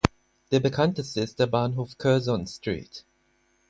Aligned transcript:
Der 0.49 0.59
bekannteste 0.59 1.21
ist 1.21 1.37
der 1.37 1.45
Bahnhof 1.45 1.99
Curzon 1.99 2.47
Street. 2.47 3.05